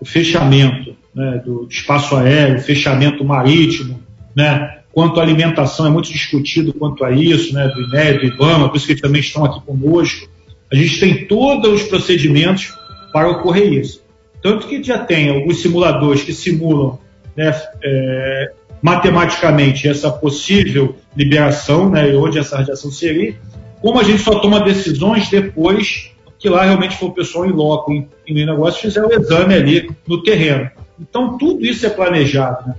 o 0.00 0.04
fechamento 0.04 0.96
né, 1.14 1.40
do 1.44 1.66
espaço 1.70 2.14
aéreo, 2.16 2.60
fechamento 2.60 3.24
marítimo, 3.24 4.00
né, 4.34 4.80
quanto 4.92 5.20
à 5.20 5.22
alimentação, 5.22 5.86
é 5.86 5.90
muito 5.90 6.12
discutido 6.12 6.72
quanto 6.72 7.04
a 7.04 7.10
isso, 7.10 7.54
né, 7.54 7.68
do 7.68 7.82
INEA, 7.82 8.18
do 8.18 8.26
IBAMA, 8.26 8.68
por 8.68 8.76
isso 8.76 8.86
que 8.86 8.92
eles 8.92 9.02
também 9.02 9.20
estão 9.20 9.44
aqui 9.44 9.60
conosco. 9.64 10.28
A 10.70 10.76
gente 10.76 11.00
tem 11.00 11.26
todos 11.26 11.82
os 11.82 11.88
procedimentos 11.88 12.74
para 13.12 13.28
ocorrer 13.30 13.72
isso. 13.72 14.02
Tanto 14.42 14.66
que 14.66 14.82
já 14.82 14.98
tem 14.98 15.30
alguns 15.30 15.62
simuladores 15.62 16.22
que 16.22 16.32
simulam 16.32 16.98
né, 17.36 17.54
é, 17.82 18.52
matematicamente 18.82 19.88
essa 19.88 20.10
possível 20.10 20.96
liberação, 21.16 21.90
né, 21.90 22.14
onde 22.14 22.38
essa 22.38 22.58
radiação 22.58 22.90
seria, 22.90 23.34
como 23.80 24.00
a 24.00 24.02
gente 24.02 24.22
só 24.22 24.38
toma 24.38 24.60
decisões 24.60 25.28
depois 25.28 26.10
que 26.38 26.48
lá 26.48 26.64
realmente 26.64 26.96
for 26.96 27.06
o 27.06 27.14
pessoal 27.14 27.46
em 27.46 27.52
loco, 27.52 27.92
em, 27.92 28.08
em 28.26 28.46
negócio, 28.46 28.80
fizer 28.80 29.04
o 29.04 29.12
exame 29.12 29.54
ali 29.54 29.90
no 30.06 30.22
terreno. 30.22 30.70
Então, 31.00 31.36
tudo 31.36 31.64
isso 31.64 31.86
é 31.86 31.90
planejado, 31.90 32.68
né? 32.68 32.74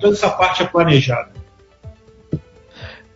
toda 0.00 0.12
essa 0.12 0.30
parte 0.30 0.62
é 0.62 0.66
planejada. 0.66 1.30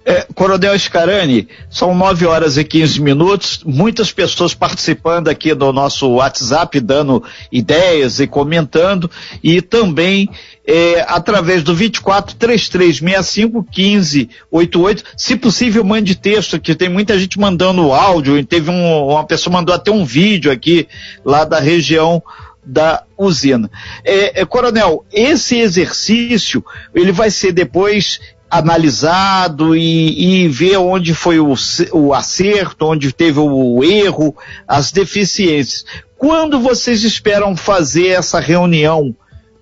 É, 0.02 0.26
Coronel 0.34 0.78
Scarani, 0.78 1.46
são 1.68 1.94
9 1.94 2.24
horas 2.24 2.56
e 2.56 2.64
15 2.64 3.02
minutos, 3.02 3.60
muitas 3.66 4.10
pessoas 4.10 4.54
participando 4.54 5.28
aqui 5.28 5.52
do 5.54 5.72
nosso 5.74 6.08
WhatsApp, 6.08 6.80
dando 6.80 7.22
ideias 7.52 8.18
e 8.18 8.26
comentando, 8.26 9.10
e 9.42 9.60
também 9.60 10.30
é, 10.66 11.04
através 11.06 11.62
do 11.62 11.74
24 11.74 12.34
3365 12.36 13.66
1588, 13.76 15.04
se 15.18 15.36
possível 15.36 15.84
mande 15.84 16.14
texto, 16.14 16.58
que 16.58 16.74
tem 16.74 16.88
muita 16.88 17.18
gente 17.18 17.38
mandando 17.38 17.92
áudio, 17.92 18.38
e 18.38 18.44
teve 18.44 18.70
um, 18.70 19.08
uma 19.08 19.26
pessoa 19.26 19.52
mandou 19.52 19.74
até 19.74 19.90
um 19.90 20.04
vídeo 20.04 20.50
aqui, 20.50 20.88
lá 21.22 21.44
da 21.44 21.60
região 21.60 22.22
da 22.64 23.02
usina. 23.18 23.70
É, 24.02 24.40
é, 24.40 24.44
coronel, 24.46 25.04
esse 25.12 25.58
exercício, 25.58 26.64
ele 26.94 27.12
vai 27.12 27.30
ser 27.30 27.52
depois 27.52 28.18
analisado 28.50 29.76
e, 29.76 30.44
e 30.44 30.48
ver 30.48 30.76
onde 30.78 31.14
foi 31.14 31.38
o, 31.38 31.54
o 31.92 32.12
acerto, 32.12 32.86
onde 32.86 33.12
teve 33.12 33.38
o 33.38 33.84
erro, 33.84 34.36
as 34.66 34.90
deficiências. 34.90 35.84
Quando 36.18 36.58
vocês 36.58 37.04
esperam 37.04 37.56
fazer 37.56 38.08
essa 38.08 38.40
reunião 38.40 39.14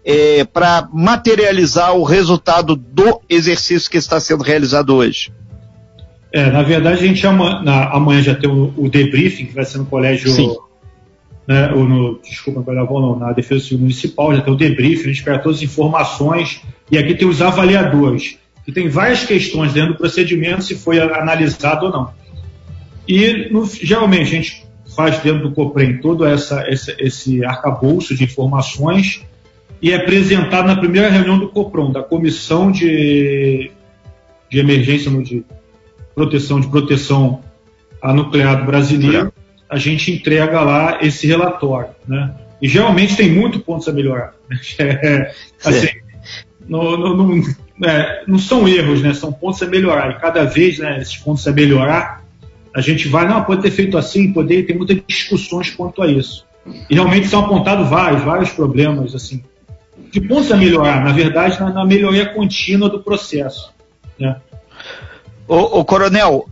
é, 0.05 0.43
para 0.45 0.89
materializar 0.93 1.95
o 1.95 2.03
resultado 2.03 2.75
do 2.75 3.21
exercício 3.29 3.91
que 3.91 3.99
está 3.99 4.19
sendo 4.19 4.43
realizado 4.43 4.95
hoje? 4.95 5.31
É, 6.33 6.51
na 6.51 6.63
verdade, 6.63 7.05
a 7.05 7.07
gente 7.07 7.27
amanhã, 7.27 7.63
na, 7.63 7.91
amanhã 7.91 8.23
já 8.23 8.35
tem 8.35 8.51
o, 8.51 8.73
o, 8.77 8.89
debriefing, 8.89 9.47
que 9.47 9.55
vai 9.55 9.65
ser 9.65 9.79
no 9.79 9.87
colégio. 9.87 10.31
Né, 11.47 11.73
ou 11.73 11.85
no, 11.85 12.21
desculpa, 12.21 12.63
não, 12.73 13.19
na 13.19 13.33
Defesa 13.33 13.65
Civil 13.65 13.81
Municipal, 13.81 14.35
já 14.35 14.43
tem 14.43 14.53
o 14.53 14.57
debriefing, 14.57 15.05
a 15.05 15.13
gente 15.13 15.23
pega 15.23 15.39
todas 15.39 15.59
as 15.59 15.63
informações, 15.63 16.61
e 16.91 16.99
aqui 16.99 17.15
tem 17.15 17.27
os 17.27 17.41
avaliadores 17.41 18.39
que 18.69 18.73
tem 18.73 18.87
várias 18.87 19.25
questões 19.25 19.73
dentro 19.73 19.95
do 19.95 19.97
procedimento, 19.97 20.63
se 20.63 20.75
foi 20.75 21.01
analisado 21.01 21.87
ou 21.87 21.91
não. 21.91 22.13
E, 23.09 23.49
no, 23.51 23.65
geralmente, 23.65 24.25
a 24.25 24.43
gente 24.43 24.67
faz 24.95 25.19
dentro 25.21 25.49
do 25.49 25.55
COPREM 25.55 26.03
todo 26.03 26.23
essa, 26.27 26.61
essa, 26.69 26.95
esse 26.99 27.43
arcabouço 27.43 28.15
de 28.15 28.25
informações 28.25 29.25
e 29.81 29.91
é 29.91 29.97
apresentado 29.97 30.67
na 30.67 30.77
primeira 30.77 31.09
reunião 31.09 31.39
do 31.39 31.49
COPROM, 31.49 31.91
da 31.91 32.03
Comissão 32.03 32.71
de, 32.71 33.71
de 34.51 34.59
Emergência 34.59 35.11
de 35.23 35.43
Proteção 36.15 36.61
de 36.61 36.69
Proteção 36.69 37.43
a 38.03 38.13
Nuclear 38.13 38.67
Brasileiro, 38.67 39.33
a 39.67 39.79
gente 39.79 40.13
entrega 40.13 40.61
lá 40.61 40.99
esse 41.01 41.27
relatório, 41.27 41.93
né? 42.07 42.35
E 42.61 42.69
geralmente 42.69 43.17
tem 43.17 43.33
muito 43.33 43.61
pontos 43.61 43.89
a 43.89 43.93
melhorar. 43.93 44.35
Né? 44.47 44.61
É, 44.79 45.33
assim, 45.65 45.89
não, 46.69 46.99
não, 46.99 47.17
não, 47.17 47.43
é, 47.83 48.25
não, 48.27 48.39
são 48.39 48.69
erros, 48.69 49.03
né? 49.03 49.15
São 49.15 49.33
pontos 49.33 49.63
a 49.63 49.67
melhorar. 49.67 50.11
E 50.11 50.21
cada 50.21 50.45
vez, 50.45 50.79
né, 50.79 50.99
esses 51.01 51.17
pontos 51.17 51.47
a 51.47 51.53
melhorar, 51.53 52.25
a 52.75 52.81
gente 52.81 53.09
vai, 53.09 53.27
não, 53.27 53.43
pode 53.45 53.63
ter 53.63 53.71
feito 53.71 53.97
assim, 53.97 54.33
poder 54.33 54.65
ter 54.65 54.75
muitas 54.75 55.01
discussões 55.07 55.71
quanto 55.71 56.03
a 56.03 56.07
isso. 56.07 56.47
E 56.91 56.95
realmente 56.95 57.29
são 57.29 57.45
apontados 57.45 57.89
vários, 57.89 58.23
vários 58.23 58.51
problemas, 58.51 59.15
assim. 59.15 59.43
De 60.11 60.21
pontos 60.21 60.51
a 60.53 60.57
melhorar, 60.57 61.05
na 61.05 61.13
verdade, 61.13 61.59
na, 61.61 61.71
na 61.71 61.85
melhoria 61.85 62.27
contínua 62.27 62.89
do 62.89 63.01
processo. 63.01 63.73
Né? 64.19 64.37
O, 65.47 65.81
o 65.81 65.85
coronel, 65.85 66.49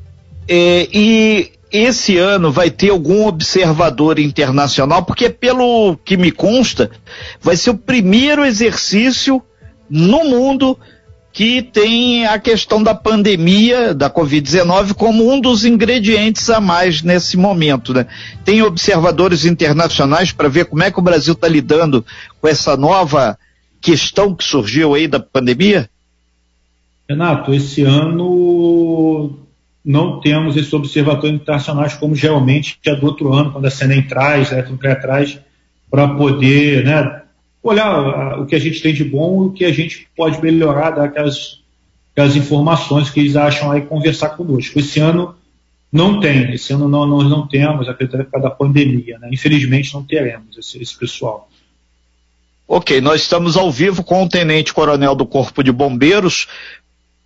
é, 0.49 0.88
e 0.92 1.52
esse 1.71 2.16
ano 2.16 2.50
vai 2.52 2.71
ter 2.71 2.90
algum 2.90 3.26
observador 3.26 4.18
internacional, 4.18 5.04
porque 5.04 5.28
pelo 5.28 5.97
que 6.04 6.16
me 6.16 6.30
consta, 6.30 6.90
vai 7.40 7.56
ser 7.56 7.71
o 7.71 7.76
primeiro 7.76 8.45
exercício 8.45 9.42
no 9.88 10.25
mundo 10.25 10.78
que 11.37 11.61
tem 11.61 12.25
a 12.25 12.38
questão 12.38 12.83
da 12.83 12.95
pandemia 12.95 13.93
da 13.93 14.09
Covid-19 14.09 14.95
como 14.95 15.31
um 15.31 15.38
dos 15.38 15.66
ingredientes 15.66 16.49
a 16.49 16.62
mais 16.62 17.02
nesse 17.02 17.37
momento. 17.37 17.93
Né? 17.93 18.07
Tem 18.43 18.62
observadores 18.62 19.45
internacionais 19.45 20.33
para 20.33 20.49
ver 20.49 20.64
como 20.64 20.83
é 20.83 20.90
que 20.90 20.99
o 20.99 21.02
Brasil 21.02 21.35
está 21.35 21.47
lidando 21.47 22.02
com 22.40 22.49
essa 22.49 22.75
nova 22.75 23.38
questão 23.83 24.35
que 24.35 24.45
surgiu 24.45 24.95
aí 24.95 25.07
da 25.07 25.21
pandemia? 25.21 25.90
Renato, 27.07 27.52
esse 27.52 27.83
ano 27.83 29.38
não 29.85 30.21
temos 30.21 30.57
esses 30.57 30.73
observatórios 30.73 31.38
internacionais 31.38 31.93
como 31.93 32.14
geralmente 32.14 32.78
é 32.87 32.97
do 32.97 33.05
outro 33.05 33.35
ano, 33.35 33.52
quando 33.52 33.66
a 33.66 33.71
CNEM 33.71 34.05
traz, 34.05 34.55
a 34.55 34.62
traz, 34.95 35.38
para 35.90 36.09
poder 36.09 36.83
né, 36.83 37.25
olhar 37.68 38.40
o 38.40 38.46
que 38.46 38.54
a 38.54 38.58
gente 38.58 38.80
tem 38.80 38.94
de 38.94 39.04
bom 39.04 39.44
e 39.44 39.46
o 39.49 39.52
que 39.52 39.64
a 39.64 39.73
gente 39.73 40.08
pode 40.16 40.40
melhorar, 40.42 40.90
dar 40.90 41.04
aquelas, 41.04 41.61
aquelas 42.12 42.37
informações 42.37 43.11
que 43.11 43.20
eles 43.20 43.37
acham 43.37 43.70
aí 43.70 43.82
conversar 43.82 44.30
conosco. 44.30 44.78
Esse 44.78 45.00
ano 45.00 45.35
não 45.92 46.20
tem, 46.20 46.52
esse 46.52 46.73
ano 46.73 46.88
não, 46.88 47.06
nós 47.06 47.28
não 47.28 47.46
temos, 47.46 47.88
acredito 47.88 48.18
por 48.25 48.30
causa 48.32 48.49
da 48.49 48.54
pandemia, 48.54 49.18
né? 49.18 49.28
infelizmente 49.32 49.94
não 49.94 50.02
teremos 50.02 50.56
esse, 50.58 50.82
esse 50.82 50.96
pessoal. 50.96 51.49
Ok, 52.68 53.00
nós 53.00 53.23
estamos 53.23 53.56
ao 53.56 53.70
vivo 53.70 54.02
com 54.02 54.25
o 54.25 54.28
Tenente 54.28 54.75
Coronel 54.75 55.14
do 55.14 55.25
Corpo 55.25 55.62
de 55.62 55.70
Bombeiros, 55.70 56.49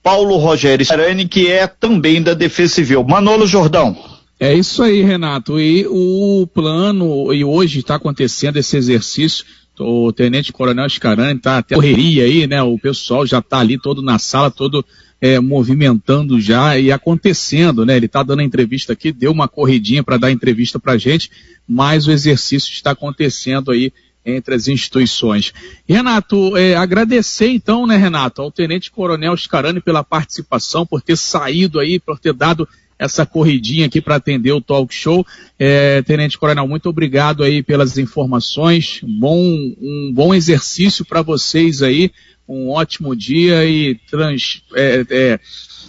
Paulo 0.02 0.36
Rogério 0.36 0.84
Sarani, 0.84 1.26
que 1.26 1.50
é 1.50 1.66
também 1.66 2.22
da 2.22 2.34
Defesa 2.34 2.74
Civil. 2.74 3.02
Manolo 3.04 3.46
Jordão. 3.46 3.96
É 4.38 4.54
isso 4.54 4.82
aí, 4.82 5.02
Renato. 5.02 5.60
E 5.60 5.86
o 5.86 6.46
plano, 6.46 7.32
e 7.32 7.44
hoje 7.44 7.80
está 7.80 7.96
acontecendo 7.96 8.56
esse 8.56 8.76
exercício, 8.76 9.44
o 9.80 10.12
Tenente 10.12 10.52
Coronel 10.52 10.88
Scarani 10.88 11.36
está 11.36 11.58
até 11.58 11.74
correria 11.74 12.24
aí, 12.24 12.46
né? 12.46 12.62
O 12.62 12.78
pessoal 12.78 13.26
já 13.26 13.38
está 13.38 13.58
ali 13.58 13.78
todo 13.78 14.02
na 14.02 14.18
sala, 14.18 14.50
todo 14.50 14.84
é, 15.20 15.38
movimentando 15.38 16.40
já 16.40 16.78
e 16.78 16.90
acontecendo, 16.90 17.84
né? 17.84 17.96
Ele 17.96 18.06
está 18.06 18.22
dando 18.22 18.40
a 18.40 18.44
entrevista 18.44 18.92
aqui, 18.92 19.12
deu 19.12 19.32
uma 19.32 19.48
corridinha 19.48 20.02
para 20.02 20.16
dar 20.16 20.30
entrevista 20.30 20.78
para 20.78 20.96
gente, 20.96 21.30
mas 21.68 22.06
o 22.06 22.12
exercício 22.12 22.72
está 22.72 22.92
acontecendo 22.92 23.70
aí 23.70 23.92
entre 24.24 24.54
as 24.54 24.68
instituições. 24.68 25.52
Renato, 25.88 26.56
é, 26.56 26.76
agradecer 26.76 27.48
então, 27.48 27.86
né, 27.86 27.96
Renato, 27.96 28.42
ao 28.42 28.50
Tenente 28.50 28.90
Coronel 28.90 29.36
Scarani 29.36 29.80
pela 29.80 30.04
participação, 30.04 30.86
por 30.86 31.00
ter 31.00 31.16
saído 31.16 31.78
aí, 31.78 31.98
por 31.98 32.18
ter 32.18 32.32
dado 32.32 32.68
essa 33.00 33.24
corridinha 33.24 33.86
aqui 33.86 33.98
para 33.98 34.16
atender 34.16 34.52
o 34.52 34.60
talk 34.60 34.94
show. 34.94 35.26
É, 35.58 36.02
Tenente 36.02 36.38
Coronel, 36.38 36.68
muito 36.68 36.86
obrigado 36.90 37.42
aí 37.42 37.62
pelas 37.62 37.96
informações. 37.96 39.00
Bom, 39.02 39.38
um 39.38 40.12
bom 40.12 40.34
exercício 40.34 41.02
para 41.02 41.22
vocês 41.22 41.80
aí. 41.80 42.12
Um 42.46 42.68
ótimo 42.68 43.16
dia 43.16 43.64
e 43.64 43.94
trans, 44.10 44.62
é, 44.74 45.06
é, 45.08 45.40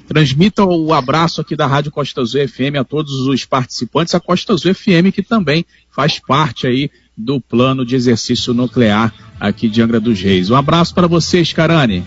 transmita 0.08 0.64
o 0.64 0.94
abraço 0.94 1.42
aqui 1.42 1.54
da 1.54 1.68
Rádio 1.68 1.92
Costa 1.92 2.22
Azul 2.22 2.48
FM 2.48 2.78
a 2.80 2.84
todos 2.86 3.12
os 3.28 3.44
participantes, 3.44 4.16
a 4.16 4.20
Costa 4.20 4.54
Azul 4.54 4.74
FM 4.74 5.12
que 5.14 5.22
também 5.22 5.66
faz 5.90 6.18
parte 6.18 6.66
aí 6.66 6.90
do 7.18 7.42
plano 7.42 7.86
de 7.86 7.96
exercício 7.96 8.54
nuclear 8.54 9.14
aqui 9.38 9.68
de 9.68 9.82
Angra 9.82 10.00
dos 10.00 10.22
Reis. 10.22 10.50
Um 10.50 10.56
abraço 10.56 10.96
para 10.96 11.08
vocês, 11.08 11.52
Carane. 11.52 12.06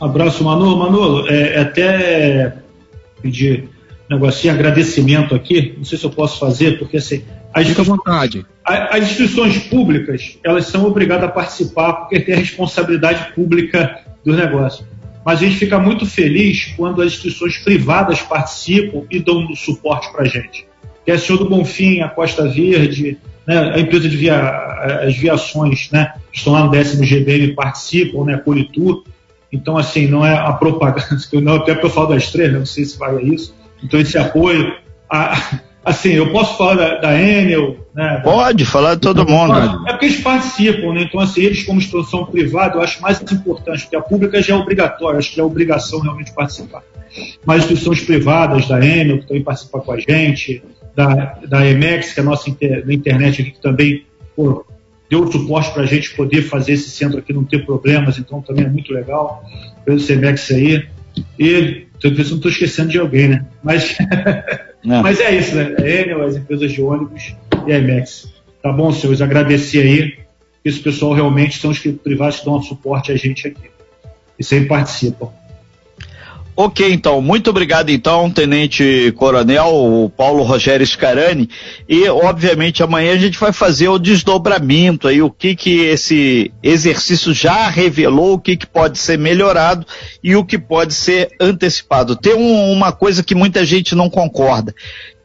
Abraço, 0.00 0.42
Manolo. 0.42 0.78
Manolo, 0.78 1.28
é, 1.28 1.54
é 1.54 1.60
até 1.60 2.56
pedir 3.22 3.68
negocinho, 4.12 4.54
agradecimento 4.54 5.34
aqui, 5.34 5.74
não 5.76 5.84
sei 5.84 5.98
se 5.98 6.04
eu 6.04 6.10
posso 6.10 6.38
fazer, 6.38 6.78
porque 6.78 6.96
assim. 6.96 7.22
As 7.52 7.66
Fica 7.66 7.82
à 7.82 7.84
vontade. 7.84 8.46
As 8.64 9.04
instituições 9.04 9.58
públicas, 9.58 10.38
elas 10.44 10.66
são 10.66 10.86
obrigadas 10.86 11.28
a 11.28 11.32
participar 11.32 11.92
porque 11.94 12.20
tem 12.20 12.34
a 12.34 12.38
responsabilidade 12.38 13.32
pública 13.34 14.00
do 14.24 14.34
negócio. 14.34 14.86
Mas 15.24 15.40
a 15.40 15.44
gente 15.44 15.56
fica 15.56 15.78
muito 15.78 16.04
feliz 16.06 16.72
quando 16.76 17.00
as 17.00 17.08
instituições 17.08 17.58
privadas 17.58 18.20
participam 18.22 19.02
e 19.10 19.20
dão 19.20 19.54
suporte 19.54 20.10
para 20.10 20.22
a 20.22 20.28
gente. 20.28 20.66
Que 21.04 21.10
é 21.10 21.14
a 21.14 21.18
Senhor 21.18 21.38
do 21.38 21.48
Bonfim, 21.48 22.00
a 22.00 22.08
Costa 22.08 22.48
Verde, 22.48 23.18
né, 23.46 23.72
a 23.74 23.78
empresa 23.78 24.08
de 24.08 24.16
via, 24.16 24.38
as 25.06 25.16
viações, 25.16 25.88
né, 25.90 26.14
que 26.30 26.38
estão 26.38 26.52
lá 26.52 26.64
no 26.64 26.70
décimo 26.70 27.04
GBM 27.04 27.54
participam, 27.54 28.24
né, 28.24 28.36
Politur. 28.36 29.04
Então, 29.52 29.76
assim, 29.76 30.06
não 30.06 30.24
é 30.24 30.34
a 30.34 30.52
propaganda, 30.52 31.18
não, 31.42 31.56
até 31.56 31.74
para 31.74 31.86
eu 31.86 31.90
falar 31.90 32.14
das 32.14 32.30
três, 32.30 32.52
né, 32.52 32.58
não 32.58 32.66
sei 32.66 32.84
se 32.84 32.98
vai 32.98 33.16
a 33.16 33.22
isso. 33.22 33.54
Então, 33.82 34.00
esse 34.00 34.18
apoio. 34.18 34.74
A, 35.10 35.60
assim, 35.84 36.10
eu 36.10 36.30
posso 36.30 36.56
falar 36.56 36.74
da, 36.74 36.94
da 37.00 37.20
Enel, 37.20 37.76
né? 37.94 38.20
Pode, 38.22 38.64
falar 38.64 38.94
de 38.94 39.00
todo 39.00 39.26
mundo. 39.26 39.52
É 39.86 39.92
porque 39.92 40.06
eles 40.06 40.20
participam, 40.20 40.92
né? 40.94 41.02
Então, 41.02 41.20
assim, 41.20 41.42
eles 41.42 41.64
como 41.64 41.78
instituição 41.78 42.24
privada, 42.26 42.76
eu 42.76 42.82
acho 42.82 43.02
mais 43.02 43.20
importante, 43.20 43.82
porque 43.82 43.96
a 43.96 44.00
pública 44.00 44.40
já 44.40 44.54
é 44.54 44.56
obrigatória, 44.56 45.18
acho 45.18 45.32
que 45.32 45.40
é 45.40 45.42
obrigação 45.42 46.00
realmente 46.00 46.32
participar. 46.32 46.82
Mas 47.44 47.64
instituições 47.64 48.00
privadas, 48.00 48.68
da 48.68 48.84
Enel, 48.84 49.18
que 49.18 49.26
também 49.26 49.42
participam 49.42 49.80
com 49.80 49.92
a 49.92 49.98
gente, 49.98 50.62
da, 50.94 51.38
da 51.46 51.66
Emex, 51.66 52.12
que 52.12 52.20
é 52.20 52.22
a 52.22 52.26
nossa 52.26 52.48
inter, 52.48 52.84
internet 52.90 53.42
aqui, 53.42 53.50
que 53.52 53.60
também 53.60 54.04
pô, 54.36 54.64
deu 55.10 55.30
suporte 55.30 55.72
para 55.72 55.82
a 55.82 55.86
gente 55.86 56.14
poder 56.14 56.42
fazer 56.42 56.72
esse 56.72 56.90
centro 56.90 57.18
aqui, 57.18 57.32
não 57.32 57.44
ter 57.44 57.64
problemas, 57.64 58.18
então 58.18 58.40
também 58.40 58.64
é 58.64 58.68
muito 58.68 58.92
legal. 58.92 59.44
Pelo 59.84 59.98
Emex 60.10 60.50
aí. 60.50 60.86
E 61.38 61.86
estou 61.94 62.10
pensando 62.12 62.36
estou 62.36 62.50
esquecendo 62.50 62.90
de 62.90 62.98
alguém, 62.98 63.28
né? 63.28 63.46
Mas, 63.62 63.96
mas 64.84 65.20
é 65.20 65.36
isso, 65.36 65.54
né? 65.54 65.74
A 65.78 65.88
Enel, 65.88 66.24
as 66.24 66.36
empresas 66.36 66.72
de 66.72 66.82
ônibus 66.82 67.34
e 67.66 67.72
a 67.72 67.78
Emex. 67.78 68.32
Tá 68.62 68.72
bom, 68.72 68.92
senhores? 68.92 69.20
Agradecer 69.20 69.80
aí. 69.82 70.18
Esse 70.64 70.78
pessoal 70.78 71.12
realmente 71.12 71.58
são 71.58 71.70
os 71.70 71.78
que 71.78 71.92
privados 71.92 72.40
que 72.40 72.44
dão 72.44 72.62
suporte 72.62 73.10
a 73.10 73.16
gente 73.16 73.48
aqui. 73.48 73.70
E 74.38 74.44
sempre 74.44 74.68
participam. 74.68 75.28
Ok, 76.54 76.92
então, 76.92 77.22
muito 77.22 77.48
obrigado 77.48 77.88
então, 77.88 78.30
Tenente 78.30 79.10
Coronel 79.16 80.12
Paulo 80.14 80.42
Rogério 80.42 80.86
Scarani, 80.86 81.48
e 81.88 82.06
obviamente 82.10 82.82
amanhã 82.82 83.14
a 83.14 83.18
gente 83.18 83.38
vai 83.38 83.54
fazer 83.54 83.88
o 83.88 83.98
desdobramento 83.98 85.08
aí, 85.08 85.22
o 85.22 85.30
que 85.30 85.56
que 85.56 85.80
esse 85.80 86.52
exercício 86.62 87.32
já 87.32 87.68
revelou, 87.68 88.34
o 88.34 88.38
que 88.38 88.54
que 88.54 88.66
pode 88.66 88.98
ser 88.98 89.18
melhorado 89.18 89.86
e 90.22 90.36
o 90.36 90.44
que 90.44 90.58
pode 90.58 90.92
ser 90.92 91.30
antecipado. 91.40 92.16
Tem 92.16 92.34
um, 92.34 92.70
uma 92.70 92.92
coisa 92.92 93.22
que 93.22 93.34
muita 93.34 93.64
gente 93.64 93.94
não 93.94 94.10
concorda, 94.10 94.74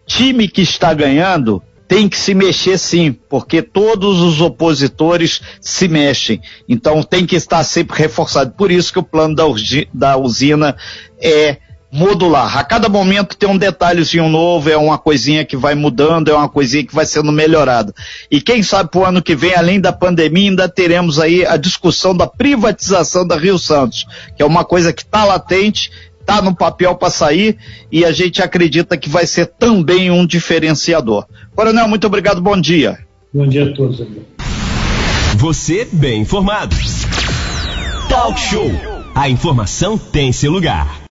time 0.06 0.48
que 0.48 0.62
está 0.62 0.94
ganhando 0.94 1.62
tem 1.88 2.10
que 2.10 2.18
se 2.18 2.34
mexer 2.34 2.78
sim, 2.78 3.12
porque 3.12 3.62
todos 3.62 4.22
os 4.22 4.42
opositores 4.42 5.42
se 5.62 5.88
mexem. 5.88 6.42
Então 6.68 7.02
tem 7.02 7.26
que 7.26 7.36
estar 7.36 7.64
sempre 7.64 7.98
reforçado. 7.98 8.52
Por 8.52 8.72
isso 8.72 8.92
que 8.92 9.00
o 9.00 9.04
plano 9.04 9.36
da, 9.36 9.44
da 9.94 10.18
usina 10.18 10.76
é 11.20 11.58
modular. 11.92 12.58
A 12.58 12.64
cada 12.64 12.90
momento 12.90 13.38
tem 13.38 13.50
um 13.50 13.58
detalhezinho 13.58 14.28
novo, 14.28 14.70
é 14.70 14.78
uma 14.78 14.98
coisinha 14.98 15.46
que 15.46 15.56
vai 15.56 15.74
mudando, 15.74 16.30
é 16.30 16.34
uma 16.34 16.50
coisinha 16.50 16.86
que 16.86 16.94
vai 16.94 17.06
sendo 17.06 17.32
melhorada. 17.32 17.94
E 18.30 18.42
quem 18.42 18.62
sabe 18.62 18.92
para 18.92 19.00
o 19.00 19.06
ano 19.06 19.22
que 19.22 19.36
vem, 19.36 19.56
além 19.56 19.80
da 19.80 19.94
pandemia, 19.94 20.50
ainda 20.50 20.68
teremos 20.68 21.20
aí 21.20 21.46
a 21.46 21.56
discussão 21.56 22.16
da 22.16 22.28
privatização 22.28 23.26
da 23.26 23.38
Rio 23.38 23.58
Santos, 23.58 24.06
que 24.36 24.44
é 24.44 24.46
uma 24.46 24.66
coisa 24.66 24.92
que 24.92 25.02
está 25.02 25.24
latente, 25.24 25.90
está 26.28 26.42
no 26.42 26.54
papel 26.54 26.94
para 26.96 27.10
sair 27.10 27.58
e 27.90 28.04
a 28.04 28.12
gente 28.12 28.42
acredita 28.42 28.98
que 28.98 29.08
vai 29.08 29.26
ser 29.26 29.46
também 29.46 30.12
um 30.12 30.28
diferenciador. 30.28 31.26
Coronel, 31.56 31.88
muito 31.88 32.06
obrigado, 32.06 32.42
bom 32.42 32.60
dia. 32.60 33.00
Bom 33.34 33.48
dia 33.48 33.72
a 33.72 33.74
todos. 33.74 34.06
Você 35.38 35.88
bem 35.90 36.22
informado. 36.22 36.76
Talk 38.10 38.38
Show. 38.38 38.70
A 39.16 39.30
informação 39.30 39.98
tem 39.98 40.34
seu 40.34 40.52
lugar. 40.52 41.00